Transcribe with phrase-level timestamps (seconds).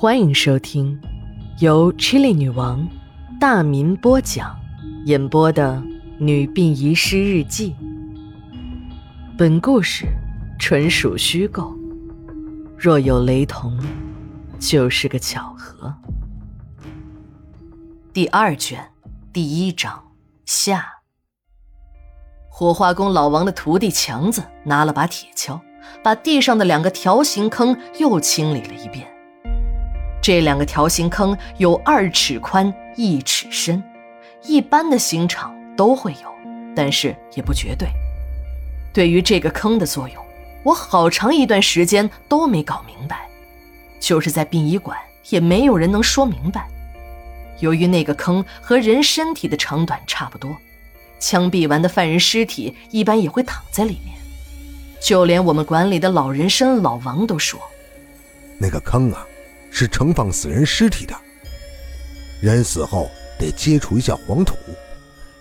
[0.00, 0.96] 欢迎收听
[1.58, 2.88] 由 Chili 女王
[3.40, 4.56] 大民播讲、
[5.06, 5.74] 演播的
[6.20, 7.72] 《女病遗失日记》。
[9.36, 10.06] 本故事
[10.56, 11.76] 纯属虚构，
[12.78, 13.76] 若有雷同，
[14.60, 15.92] 就是个巧合。
[18.12, 18.92] 第二卷
[19.32, 20.00] 第一章
[20.44, 20.86] 下。
[22.48, 25.60] 火化工老王的徒弟强子拿了把铁锹，
[26.04, 29.12] 把地上的两个条形坑又清理了一遍。
[30.20, 33.82] 这两个条形坑有二尺宽、一尺深，
[34.42, 36.34] 一般的刑场都会有，
[36.74, 37.88] 但是也不绝对。
[38.92, 40.24] 对于这个坑的作用，
[40.64, 43.28] 我好长一段时间都没搞明白，
[44.00, 46.68] 就是在殡仪馆也没有人能说明白。
[47.60, 50.56] 由于那个坑和人身体的长短差不多。
[51.20, 54.16] 枪毙完的犯人尸体一般也会躺在里面，
[55.00, 57.60] 就连我们馆里的老人参老王都说，
[58.56, 59.26] 那个坑啊，
[59.70, 61.14] 是盛放死人尸体的。
[62.40, 64.54] 人死后得接触一下黄土，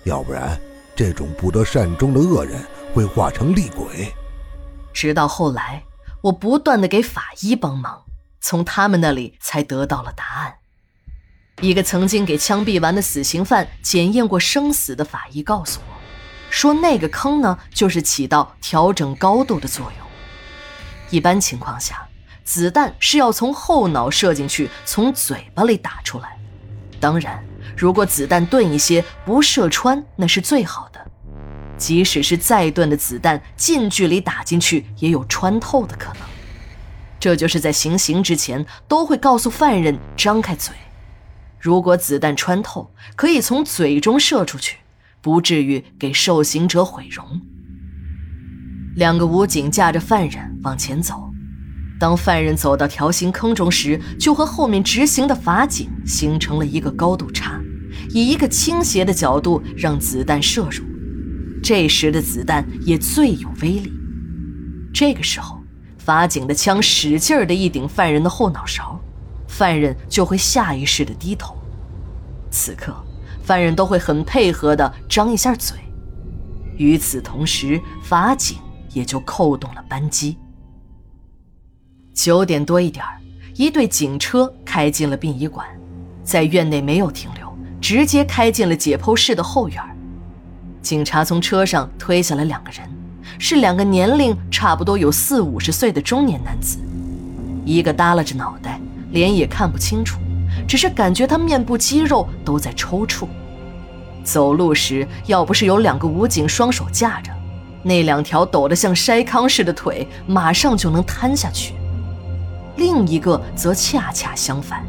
[0.03, 0.59] 要不然
[0.95, 2.59] 这种不得善终的恶人
[2.93, 4.13] 会化成厉鬼。
[4.93, 5.83] 直到后来，
[6.21, 8.03] 我不断的给法医帮忙，
[8.41, 10.55] 从他们那里才得到了答案。
[11.61, 15.93] 一个曾经给枪毙完的死刑犯检验过生死的法医告诉我，
[16.49, 20.07] 说那个坑呢，就是起到调整高度的作用。
[21.09, 22.06] 一般情况下，
[22.47, 26.39] 子弹是要从后脑射进去，从嘴巴里打出来。
[26.97, 27.43] 当然，
[27.75, 31.11] 如果子弹钝一些，不射穿，那是最好的。
[31.75, 36.21] 即使是再钝的子弹，近距离打进去也有穿透的可能。
[37.19, 40.73] 这就是在行刑之前都会告诉犯人张开嘴。
[41.59, 44.77] 如果子弹穿透，可以从嘴中射出去，
[45.19, 47.41] 不至于给受刑者毁容。
[48.95, 51.26] 两个武警架着犯人往前走，
[51.99, 57.59] 当犯人走到条形坑中时，就和后面执行的法警形成了一个高度差，
[58.09, 60.83] 以一个倾斜的角度让子弹射入。
[61.63, 63.91] 这时的子弹也最有威力。
[64.93, 65.59] 这个时候，
[65.97, 68.99] 法警的枪使劲儿的一顶犯人的后脑勺。
[69.47, 71.57] 犯人就会下意识的低头，
[72.51, 72.93] 此刻，
[73.41, 75.77] 犯人都会很配合的张一下嘴。
[76.75, 78.57] 与此同时，法警
[78.91, 80.37] 也就扣动了扳机。
[82.17, 83.05] 九点多一点
[83.53, 85.67] 一队警车开进了殡仪馆，
[86.23, 87.47] 在院内没有停留，
[87.79, 89.79] 直接开进了解剖室的后院。
[90.81, 92.79] 警察从车上推下来两个人，
[93.37, 96.79] 是两个年龄差不多有四五十岁的中年男子，
[97.63, 98.81] 一个耷拉着脑袋。
[99.11, 100.17] 脸也看不清楚，
[100.67, 103.27] 只是感觉他面部肌肉都在抽搐。
[104.23, 107.31] 走路时，要不是有两个武警双手架着，
[107.83, 111.73] 那两条抖得像筛糠似的腿马上就能瘫下去。
[112.77, 114.85] 另一个则恰恰相反，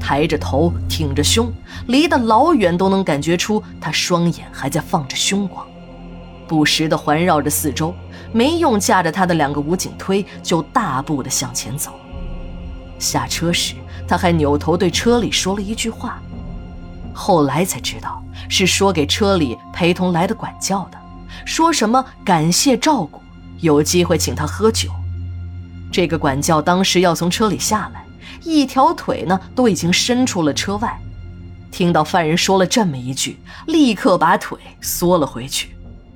[0.00, 1.52] 抬着头，挺着胸，
[1.86, 5.66] 离得老远都能感觉出他双眼还在放着凶光，
[6.46, 7.94] 不时地环绕着四周。
[8.30, 11.92] 没用架着他的两个武警推，就大步地向前走。
[12.98, 13.74] 下车时，
[14.06, 16.20] 他还扭头对车里说了一句话，
[17.14, 20.98] 后来才知道是说给车里陪同来的管教的，
[21.46, 23.22] 说什么感谢照顾，
[23.60, 24.90] 有机会请他喝酒。
[25.90, 28.04] 这个管教当时要从车里下来，
[28.44, 31.00] 一条腿呢都已经伸出了车外，
[31.70, 35.70] 听到犯人说了这么一句，立刻把腿缩了回去，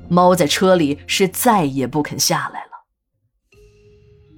[0.09, 2.72] 猫在车里是再也不肯下来了。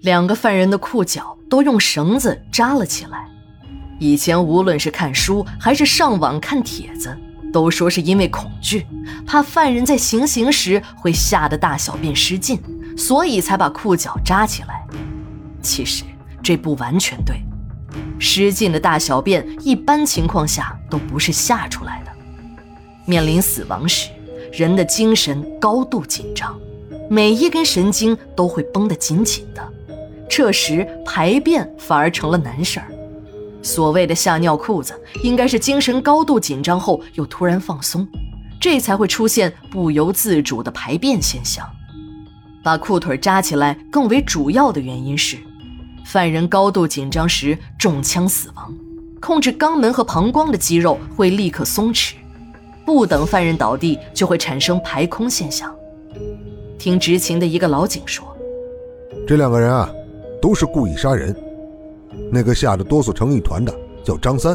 [0.03, 3.27] 两个犯人的裤脚都用绳子扎了起来。
[3.99, 7.17] 以前无论是看书还是上网看帖子，
[7.53, 8.87] 都说是因为恐惧，
[9.27, 12.61] 怕犯人在行刑时会吓得大小便失禁，
[12.97, 14.84] 所以才把裤脚扎起来。
[15.65, 16.05] 其实
[16.43, 17.43] 这不完全对，
[18.19, 22.13] 失禁的大小便一般情况下都不是吓出来的。
[23.07, 24.11] 面临死亡时，
[24.53, 26.55] 人的精神高度紧张，
[27.11, 29.73] 每一根神经都会绷得紧紧的。
[30.29, 32.87] 这时排便反而成了难事儿。
[33.63, 38.07] 所谓的吓尿裤子，应该是精神高度紧张后又突然放松，
[38.61, 41.67] 这才会出现不由自主的排便现象。
[42.63, 45.37] 把裤腿扎起来更为主要的原因是，
[46.05, 48.73] 犯人高度紧张时中枪死亡，
[49.21, 52.15] 控制肛门和膀胱的肌肉会立刻松弛，
[52.87, 55.75] 不等犯人倒地就会产生排空现象。
[56.79, 58.37] 听执勤的一个老警说，
[59.27, 59.91] 这两个人啊。
[60.43, 61.35] 都是故意杀人。
[62.31, 63.75] 那个吓得哆嗦成一团的
[64.05, 64.55] 叫张三，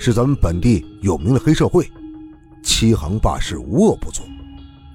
[0.00, 1.86] 是咱们本地有名的黑社会，
[2.62, 4.24] 欺行霸市，无恶不作。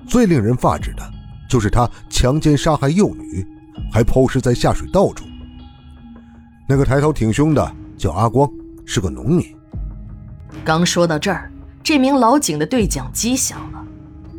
[0.08, 1.04] 最令人发指的
[1.48, 3.46] 就是他强奸杀害幼女，
[3.94, 5.29] 还抛尸在下水道中。
[6.72, 8.48] 那个抬头挺胸的叫阿光，
[8.86, 9.58] 是个农民。
[10.64, 11.52] 刚说到这儿，
[11.82, 13.84] 这名老警的对讲机响了。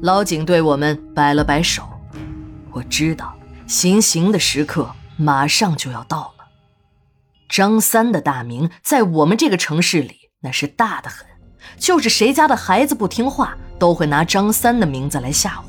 [0.02, 1.82] 老警对我们摆了摆手，
[2.70, 3.34] 我知道
[3.66, 6.44] 行刑的时刻马上就要到了。
[7.48, 11.26] 张三的大名在我们这个城市里那是大的很，
[11.78, 15.62] 就是谁家的孩子不听话，都会拿张三的名字来吓唬。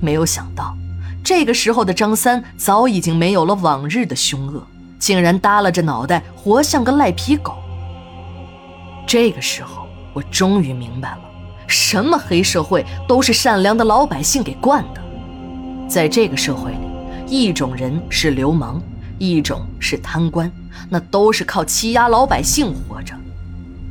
[0.00, 0.76] 没有想到，
[1.22, 4.66] 这个时候的张三早已经没有了往日的凶恶，
[4.98, 7.56] 竟然耷拉着脑袋，活像个赖皮狗。
[9.06, 11.20] 这个时候，我终于明白了，
[11.66, 15.00] 什么黑社会都是善良的老百姓给惯的。
[15.88, 16.78] 在这个社会里，
[17.26, 18.80] 一种人是流氓，
[19.18, 20.50] 一种是贪官。
[20.90, 23.12] 那都是靠欺压老百姓活着，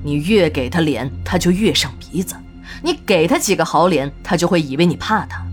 [0.04, 2.36] 你越给他脸，他就越上鼻子；
[2.82, 5.46] 你给他几个好脸，他就会以为你怕他。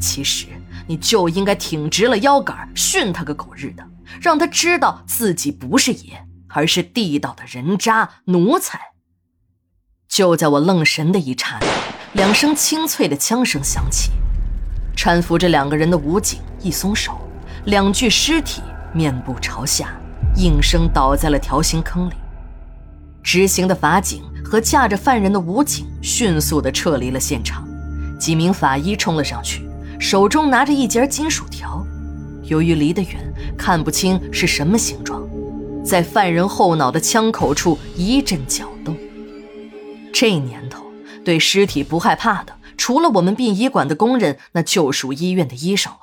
[0.00, 0.46] 其实
[0.86, 3.84] 你就应该挺直了腰杆，训他个狗日的，
[4.20, 8.80] 让他知道自己不是爷，而是地道的人渣奴才。
[10.08, 11.66] 就在我愣神的一刹那，
[12.12, 14.10] 两声清脆的枪声响起，
[14.96, 17.18] 搀扶着两个人的武警一松手，
[17.64, 18.62] 两具尸体
[18.92, 19.94] 面部朝下。
[20.36, 22.14] 应声倒在了条形坑里。
[23.22, 27.64] 执行的法警和架着犯人的武警迅速地撤离了现场。
[28.18, 29.64] 几名法医冲了上去，
[30.00, 31.86] 手中拿着一截金属条。
[32.46, 35.26] 由于离得远，看不清是什么形状，
[35.84, 38.96] 在犯人后脑的枪口处一阵搅动。
[40.12, 40.84] 这年头，
[41.24, 45.98] 对尸体不害怕的，除了我们殡仪馆的工人，那就属医院的医生了。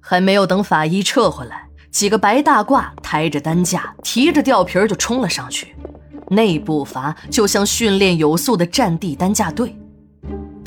[0.00, 1.68] 还没有等法医撤回来。
[1.90, 5.74] 几个白大褂抬着担架，提着吊瓶就冲了上去，
[6.28, 9.76] 那步伐就像训练有素的战地担架队。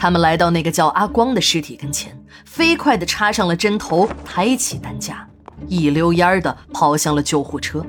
[0.04, 2.14] 他们来到那个叫阿光的尸体跟前，
[2.44, 5.26] 飞快地插上了针头，抬起担架，
[5.66, 7.86] 一溜烟儿地跑向了救护车。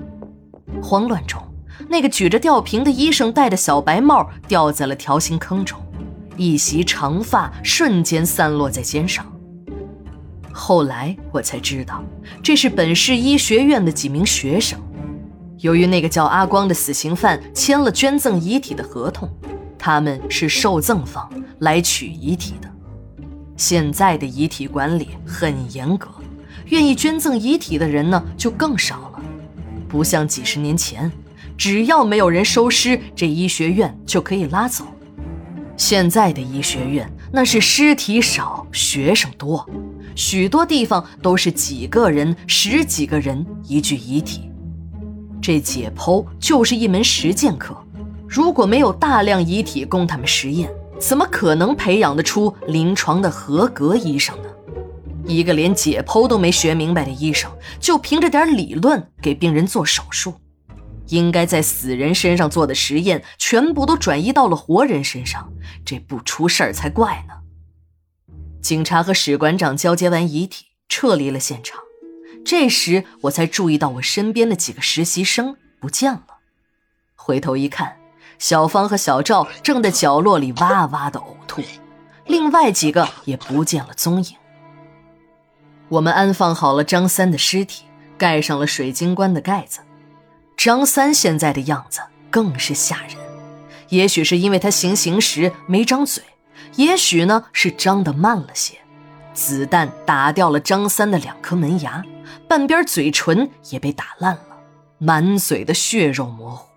[0.81, 1.43] 慌乱中，
[1.89, 5.77] 那个举着吊瓶的医生戴着小白帽掉在了条形坑中，
[6.37, 9.27] 一袭长发瞬间散落在肩上。
[10.53, 12.01] 后来我才知道，
[12.41, 14.79] 这是本市医学院的几名学生。
[15.59, 19.29] 由于那个叫阿光的死刑犯签了捐赠遗体的合同，
[19.87, 22.75] 他们是受赠方来取遗体的。
[23.55, 26.09] 现在的遗体管理很严格，
[26.71, 29.21] 愿意捐赠遗体的人呢就更少了。
[29.87, 31.13] 不像几十年前，
[31.55, 34.87] 只要没有人收尸，这医学院就可以拉走。
[35.77, 39.69] 现在的医学院那是尸体少，学生多。
[40.17, 44.51] 许多地方都是几个人、十几个人一具遗体，
[45.43, 47.77] 这解剖就是一门实践课。
[48.35, 54.49] 如果没有大量遗体供他们实验，怎么可能培养得出临床的合格医生呢？
[55.25, 57.49] 一个连解剖都没学明白的医生，
[57.79, 60.35] 就凭着点理论给病人做手术，
[61.11, 65.53] 应该在死人身上做的实验全部都转移到了活人身上，
[65.85, 67.35] 这不出事儿才怪呢。
[68.61, 71.79] 警察和史馆长交接完遗体，撤离了现场。
[72.45, 76.25] 这时，我才注意到我身边的几个实习生不见了。
[77.15, 77.97] 回头一看，
[78.39, 81.63] 小芳和小赵正在角落里哇哇的呕吐，
[82.27, 84.37] 另外几个也不见了踪影。
[85.89, 87.85] 我们安放好了张三的尸体，
[88.19, 89.81] 盖上了水晶棺的盖子。
[90.57, 93.17] 张三现在的样子更是吓人，
[93.89, 96.23] 也许是因为他行刑时没张嘴。
[96.77, 98.79] 也许呢是张得慢了些，
[99.33, 102.03] 子弹打掉了张三的两颗门牙，
[102.49, 104.59] 半边嘴唇也被打烂了，
[104.99, 106.74] 满嘴的血肉模糊。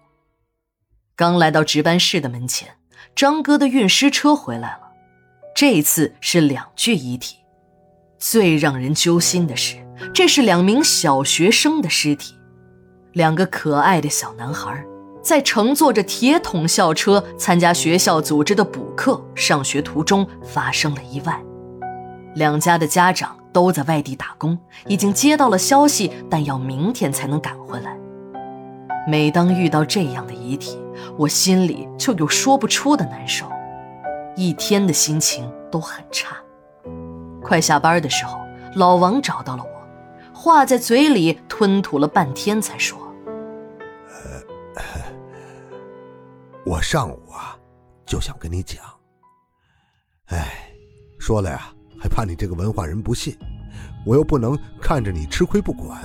[1.17, 2.69] 刚来到值班室的门前，
[3.15, 4.81] 张哥的运尸车回来了，
[5.55, 7.37] 这一次是两具遗体。
[8.19, 9.77] 最让人揪心的是，
[10.13, 12.35] 这是两名小学生的尸体，
[13.13, 14.85] 两个可爱的小男孩。
[15.23, 21.43] 在乘坐着铁桶校车参加学校组织的补课上学途中发生了意外，
[22.35, 24.55] 两家的家长都在外地打工，
[24.85, 27.97] 已经接到了消息，但要明天才能赶回来。
[29.09, 30.77] 每当遇到这样的遗体，
[31.15, 33.49] 我心里就有说不出的难受，
[34.35, 36.35] 一天的心情都很差。
[37.41, 38.37] 快下班的时候，
[38.75, 42.99] 老王找到了我，话在嘴里吞吐了半天才说。
[46.65, 47.57] 我上午啊，
[48.05, 48.83] 就想跟你讲。
[50.25, 50.69] 哎，
[51.17, 53.37] 说了呀，还怕你这个文化人不信，
[54.05, 55.97] 我又不能看着你吃亏不管。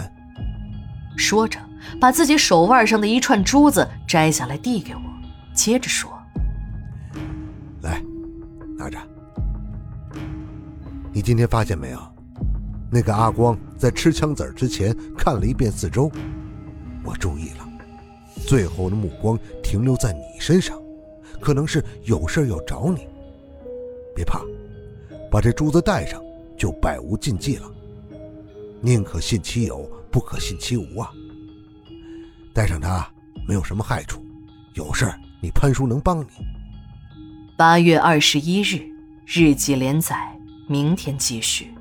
[1.16, 1.58] 说着，
[2.00, 5.00] 把自己手腕上的一串珠子摘下来递给我，
[5.54, 6.10] 接着说
[7.82, 8.02] ：“来，
[8.76, 8.98] 拿着。
[11.12, 11.98] 你今天发现没有？
[12.90, 16.10] 那个阿光在吃枪子之前看了一遍四周，
[17.04, 17.68] 我注意了。
[18.46, 20.78] 最后的目光停留在你身上，
[21.40, 23.06] 可能是有事要找你。
[24.14, 24.40] 别怕，
[25.30, 26.22] 把这珠子戴上，
[26.56, 27.70] 就百无禁忌了。
[28.80, 31.10] 宁可信其有，不可信其无啊！
[32.52, 33.10] 带上它
[33.48, 34.22] 没有什么害处，
[34.74, 36.26] 有事你潘叔能帮你。
[37.56, 38.78] 八月二十一日，
[39.24, 40.38] 日记连载，
[40.68, 41.72] 明天继续。